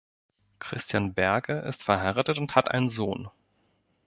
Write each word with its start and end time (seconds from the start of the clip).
Christian 0.57 1.13
Berge 1.13 1.59
ist 1.59 1.83
verheiratet 1.83 2.39
und 2.39 2.55
hat 2.55 2.71
einen 2.71 2.89
Sohn. 2.89 3.29